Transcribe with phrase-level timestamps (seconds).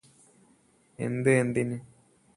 [0.99, 1.77] എന്ത് എന്തിന്